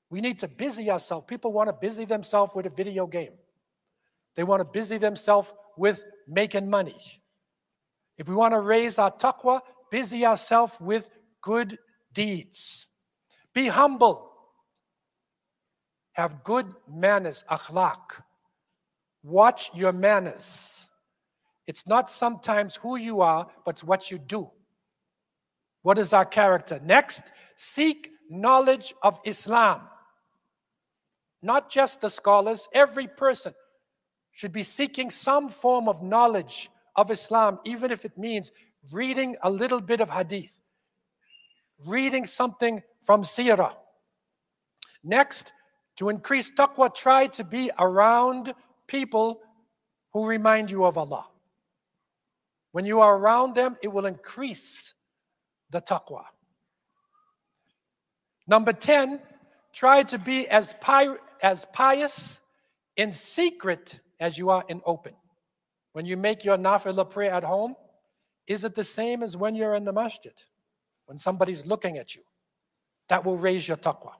We 0.10 0.22
need 0.22 0.40
to 0.40 0.48
busy 0.48 0.90
ourselves. 0.90 1.26
People 1.28 1.52
want 1.52 1.68
to 1.68 1.74
busy 1.74 2.06
themselves 2.06 2.56
with 2.56 2.66
a 2.66 2.70
video 2.70 3.06
game. 3.06 3.34
They 4.36 4.44
want 4.44 4.62
to 4.62 4.66
busy 4.66 4.98
themselves 4.98 5.52
with 5.76 6.06
making 6.28 6.70
money. 6.70 6.98
If 8.18 8.30
we 8.30 8.36
want 8.36 8.54
to 8.54 8.60
raise 8.60 8.98
our 8.98 9.12
taqwa, 9.12 9.62
busy 9.92 10.26
ourselves 10.26 10.74
with 10.80 11.10
good 11.42 11.78
deeds. 12.14 12.88
Be 13.54 13.68
humble. 13.68 14.27
Have 16.18 16.44
good 16.44 16.74
manners, 16.92 17.44
akhlaq. 17.48 18.24
Watch 19.22 19.70
your 19.76 19.94
manners. 19.94 20.90
It's 21.68 21.86
not 21.86 22.10
sometimes 22.10 22.76
who 22.76 22.98
you 22.98 23.22
are, 23.22 23.48
but 23.64 23.84
what 23.84 24.10
you 24.10 24.18
do. 24.18 24.50
What 25.84 26.00
is 26.00 26.14
our 26.14 26.26
character? 26.26 26.82
Next, 26.84 27.26
seek 27.56 28.10
knowledge 28.32 28.96
of 29.04 29.20
Islam. 29.26 29.82
Not 31.44 31.70
just 31.70 32.02
the 32.02 32.10
scholars, 32.10 32.68
every 32.74 33.06
person 33.06 33.54
should 34.32 34.52
be 34.52 34.64
seeking 34.64 35.12
some 35.12 35.50
form 35.50 35.88
of 35.88 36.02
knowledge 36.02 36.72
of 36.96 37.12
Islam, 37.12 37.60
even 37.64 37.92
if 37.92 38.06
it 38.06 38.18
means 38.18 38.52
reading 38.92 39.36
a 39.44 39.52
little 39.52 39.82
bit 39.82 40.02
of 40.02 40.10
hadith, 40.10 40.60
reading 41.86 42.26
something 42.26 42.82
from 43.04 43.22
seerah. 43.22 43.76
Next, 45.04 45.54
to 45.98 46.10
increase 46.10 46.52
taqwa, 46.52 46.94
try 46.94 47.28
to 47.28 47.44
be 47.44 47.72
around 47.80 48.54
people 48.88 49.42
who 50.14 50.26
remind 50.26 50.72
you 50.72 50.86
of 50.86 50.98
Allah. 50.98 51.26
When 52.72 52.86
you 52.86 53.00
are 53.02 53.18
around 53.18 53.56
them, 53.56 53.78
it 53.82 53.88
will 53.88 54.06
increase 54.06 54.94
the 55.70 55.82
taqwa. 55.82 56.24
Number 58.48 58.72
10, 58.72 59.20
try 59.74 60.04
to 60.04 60.18
be 60.18 60.48
as, 60.48 60.76
pi- 60.80 61.18
as 61.42 61.66
pious 61.74 62.42
in 62.96 63.12
secret 63.12 64.00
as 64.20 64.38
you 64.38 64.50
are 64.50 64.64
in 64.70 64.82
open. 64.86 65.14
When 65.94 66.06
you 66.06 66.16
make 66.16 66.46
your 66.46 66.58
nafilah 66.58 67.10
prayer 67.10 67.32
at 67.32 67.44
home, 67.44 67.76
is 68.46 68.64
it 68.64 68.76
the 68.76 68.84
same 68.84 69.24
as 69.24 69.36
when 69.36 69.56
you're 69.56 69.74
in 69.74 69.84
the 69.84 69.92
masjid? 69.92 70.34
When 71.06 71.18
somebody's 71.18 71.66
looking 71.66 71.98
at 71.98 72.16
you? 72.16 72.22
That 73.10 73.26
will 73.26 73.38
raise 73.38 73.68
your 73.68 73.78
taqwa. 73.78 74.12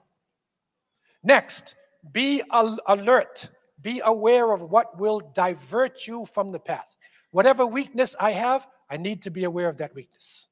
Next, 1.22 1.74
be 2.12 2.42
al- 2.50 2.78
alert. 2.86 3.50
Be 3.80 4.00
aware 4.04 4.52
of 4.52 4.62
what 4.62 4.98
will 4.98 5.20
divert 5.34 6.06
you 6.06 6.26
from 6.26 6.52
the 6.52 6.58
path. 6.58 6.96
Whatever 7.30 7.66
weakness 7.66 8.16
I 8.18 8.32
have, 8.32 8.66
I 8.90 8.96
need 8.96 9.22
to 9.22 9.30
be 9.30 9.44
aware 9.44 9.68
of 9.68 9.76
that 9.78 9.94
weakness. 9.94 10.48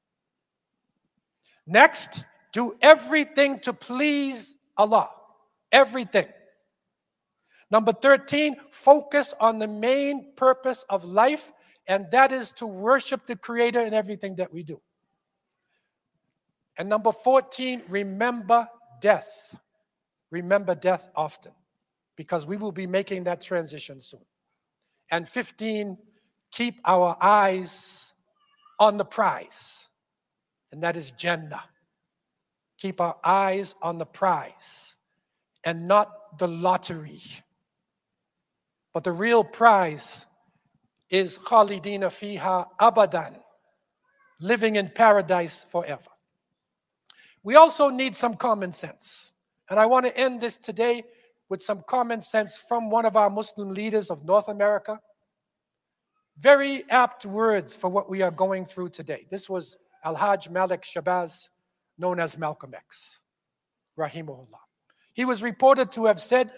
Next, 1.67 2.25
do 2.53 2.75
everything 2.81 3.59
to 3.61 3.73
please 3.73 4.57
Allah. 4.77 5.11
Everything. 5.73 6.27
Number 7.71 7.93
13, 7.93 8.57
focus 8.71 9.35
on 9.41 9.59
the 9.59 9.67
main 9.67 10.33
purpose 10.37 10.85
of 10.89 11.05
life, 11.05 11.53
and 11.89 12.07
that 12.13 12.31
is 12.31 12.53
to 12.53 12.67
worship 12.67 13.27
the 13.27 13.35
Creator 13.35 13.81
in 13.81 13.93
everything 13.93 14.37
that 14.37 14.53
we 14.53 14.63
do. 14.63 14.81
And 16.79 16.89
number 16.89 17.11
14, 17.11 17.83
remember 17.89 18.69
death. 19.01 19.57
Remember 20.31 20.75
death 20.75 21.09
often, 21.15 21.53
because 22.17 22.47
we 22.47 22.57
will 22.57 22.73
be 22.73 22.87
making 22.87 23.25
that 23.25 23.41
transition 23.41 24.01
soon. 24.01 24.25
And 25.11 25.29
15, 25.29 25.97
keep 26.51 26.81
our 26.85 27.17
eyes 27.21 28.15
on 28.79 28.97
the 28.97 29.05
prize, 29.05 29.89
and 30.73 30.83
that 30.83 30.97
is 30.97 31.13
Jannah. 31.13 31.63
Keep 32.79 33.01
our 33.01 33.17
eyes 33.25 33.75
on 33.81 33.99
the 33.99 34.05
prize 34.05 34.97
and 35.65 35.89
not 35.89 36.39
the 36.39 36.47
lottery. 36.47 37.23
But 38.93 39.05
the 39.05 39.13
real 39.13 39.43
prize 39.45 40.27
is 41.09 41.39
Khalidina 41.39 42.09
fiha 42.09 42.67
abadan, 42.79 43.37
living 44.41 44.77
in 44.77 44.91
paradise 44.91 45.65
forever. 45.71 46.11
We 47.43 47.55
also 47.55 47.89
need 47.89 48.15
some 48.15 48.35
common 48.35 48.73
sense. 48.73 49.33
And 49.69 49.81
I 49.81 49.87
want 49.87 50.07
to 50.07 50.17
end 50.17 50.41
this 50.41 50.57
today 50.57 51.05
with 51.49 51.63
some 51.63 51.83
common 51.87 52.21
sense 52.21 52.59
from 52.59 52.91
one 52.91 53.05
of 53.05 53.17
our 53.17 53.31
Muslim 53.31 53.73
leaders 53.73 54.11
of 54.11 54.25
North 54.25 54.49
America. 54.49 55.01
Very 56.39 56.85
apt 56.91 57.25
words 57.25 57.75
for 57.75 57.89
what 57.89 58.11
we 58.11 58.23
are 58.23 58.31
going 58.31 58.65
through 58.65 58.91
today. 58.91 59.27
This 59.31 59.49
was 59.49 59.77
Al 60.05 60.15
Hajj 60.15 60.51
Malik 60.51 60.83
Shabazz 60.83 61.49
known 61.99 62.21
as 62.21 62.37
Malcolm 62.37 62.75
X, 62.75 63.23
Rahimullah. 63.99 64.47
He 65.15 65.25
was 65.25 65.43
reported 65.43 65.91
to 65.93 66.05
have 66.05 66.21
said, 66.21 66.51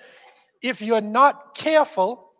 if 0.60 0.82
you're 0.82 1.00
not 1.00 1.54
careful, 1.54 2.32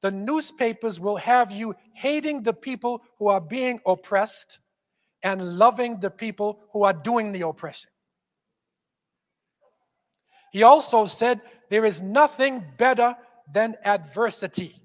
the 0.00 0.10
newspapers 0.10 0.98
will 0.98 1.16
have 1.16 1.52
you 1.52 1.74
hating 1.92 2.42
the 2.42 2.54
people 2.54 3.02
who 3.18 3.28
are 3.28 3.40
being 3.40 3.78
oppressed 3.84 4.58
and 5.22 5.58
loving 5.58 6.00
the 6.00 6.10
people 6.10 6.60
who 6.72 6.84
are 6.84 6.94
doing 6.94 7.32
the 7.32 7.46
oppression. 7.46 7.90
He 10.50 10.62
also 10.62 11.06
said, 11.06 11.40
There 11.68 11.84
is 11.84 12.02
nothing 12.02 12.64
better 12.76 13.16
than 13.52 13.76
adversity. 13.84 14.76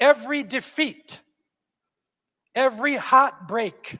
Every 0.00 0.42
defeat, 0.42 1.20
every 2.54 2.96
heartbreak, 2.96 3.98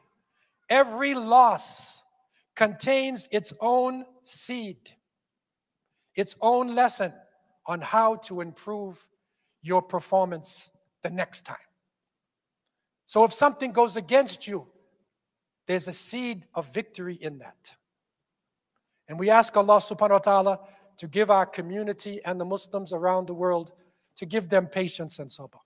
every 0.68 1.14
loss, 1.14 2.02
contains 2.54 3.28
its 3.30 3.52
own 3.61 4.04
seed, 4.22 4.78
its 6.14 6.37
own 6.40 6.74
lesson 6.74 7.12
on 7.66 7.80
how 7.80 8.16
to 8.16 8.40
improve 8.40 9.07
your 9.62 9.83
performance 9.83 10.70
the 11.02 11.11
next 11.11 11.44
time. 11.44 11.57
So 13.07 13.24
if 13.24 13.33
something 13.33 13.72
goes 13.72 13.96
against 13.96 14.46
you, 14.46 14.66
there's 15.66 15.88
a 15.88 15.92
seed 15.92 16.44
of 16.54 16.72
victory 16.72 17.14
in 17.14 17.38
that. 17.38 17.74
And 19.09 19.18
we 19.18 19.30
ask 19.30 19.57
Allah 19.57 19.78
subhanahu 19.78 20.11
wa 20.11 20.18
ta'ala 20.18 20.61
to 20.98 21.09
give 21.09 21.30
our 21.30 21.46
community 21.46 22.20
and 22.24 22.40
the 22.40 22.44
Muslims 22.44 22.92
around 22.92 23.26
the 23.26 23.35
world 23.35 23.72
to 24.16 24.26
give 24.26 24.48
them 24.48 24.66
patience 24.66 25.18
and 25.18 25.28
sabr. 25.28 25.59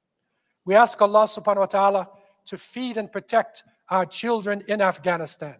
We 0.64 0.74
ask 0.74 1.00
Allah 1.00 1.24
subhanahu 1.24 1.58
wa 1.58 1.66
ta'ala 1.66 2.08
to 2.46 2.58
feed 2.58 2.96
and 2.96 3.10
protect 3.10 3.64
our 3.90 4.06
children 4.06 4.62
in 4.68 4.80
Afghanistan 4.80 5.56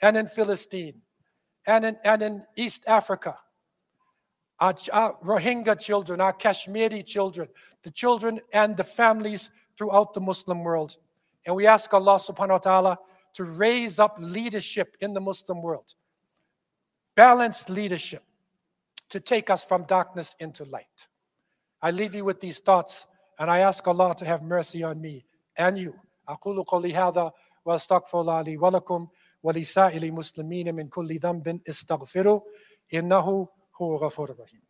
and 0.00 0.16
in 0.16 0.26
Philistine 0.26 1.00
and 1.66 1.84
in, 1.84 1.96
and 2.04 2.22
in 2.22 2.44
East 2.56 2.84
Africa. 2.86 3.36
Our, 4.60 4.74
our 4.92 5.16
Rohingya 5.24 5.78
children, 5.80 6.20
our 6.20 6.32
Kashmiri 6.32 7.02
children, 7.02 7.48
the 7.82 7.90
children 7.90 8.40
and 8.52 8.76
the 8.76 8.84
families 8.84 9.50
throughout 9.76 10.14
the 10.14 10.20
Muslim 10.20 10.64
world. 10.64 10.96
And 11.46 11.54
we 11.54 11.66
ask 11.66 11.92
Allah 11.94 12.16
subhanahu 12.16 12.48
wa 12.48 12.58
ta'ala 12.58 12.98
to 13.34 13.44
raise 13.44 14.00
up 14.00 14.16
leadership 14.18 14.96
in 15.00 15.14
the 15.14 15.20
Muslim 15.20 15.62
world, 15.62 15.94
balanced 17.14 17.70
leadership 17.70 18.24
to 19.09 19.19
take 19.19 19.49
us 19.49 19.63
from 19.65 19.83
darkness 19.83 20.35
into 20.39 20.65
light. 20.65 21.07
I 21.81 21.91
leave 21.91 22.15
you 22.15 22.25
with 22.25 22.39
these 22.39 22.59
thoughts, 22.59 23.05
and 23.39 23.49
I 23.51 23.59
ask 23.59 23.87
Allah 23.87 24.15
to 24.17 24.25
have 24.25 24.41
mercy 24.41 24.83
on 24.83 25.01
me 25.01 25.25
and 25.57 25.77
you. 25.77 25.93
أقول 26.29 26.63
قولي 26.63 26.93
هذا 26.95 27.31
وأستغفر 27.65 28.21
الله 28.21 28.41
لي 28.41 28.57
ولكم 28.57 29.07
ولسائر 29.43 30.03
المسلمين 30.03 30.75
من 30.75 30.87
كل 30.87 31.19
ذنب 31.19 31.61
استغفروا 31.69 32.41
إنه 32.93 33.47
هو 33.81 33.95
غفور 33.95 34.39
رحيم 34.39 34.66